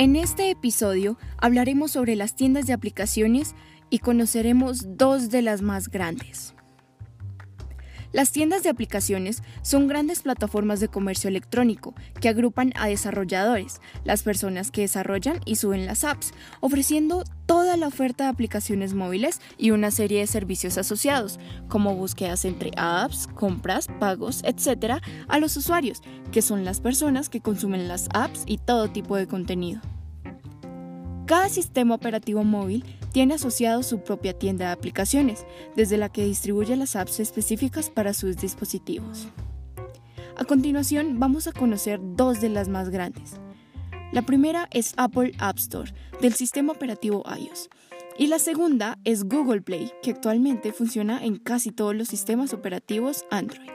[0.00, 3.56] En este episodio hablaremos sobre las tiendas de aplicaciones
[3.90, 6.54] y conoceremos dos de las más grandes.
[8.12, 14.22] Las tiendas de aplicaciones son grandes plataformas de comercio electrónico que agrupan a desarrolladores, las
[14.22, 19.72] personas que desarrollan y suben las apps, ofreciendo toda la oferta de aplicaciones móviles y
[19.72, 21.38] una serie de servicios asociados,
[21.68, 26.02] como búsquedas entre apps, compras, pagos, etc., a los usuarios,
[26.32, 29.80] que son las personas que consumen las apps y todo tipo de contenido.
[31.28, 35.44] Cada sistema operativo móvil tiene asociado su propia tienda de aplicaciones,
[35.76, 39.28] desde la que distribuye las apps específicas para sus dispositivos.
[40.38, 43.38] A continuación vamos a conocer dos de las más grandes.
[44.10, 47.68] La primera es Apple App Store, del sistema operativo iOS,
[48.16, 53.26] y la segunda es Google Play, que actualmente funciona en casi todos los sistemas operativos
[53.30, 53.68] Android.